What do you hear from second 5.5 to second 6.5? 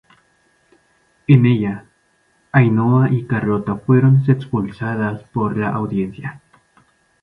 la audiencia.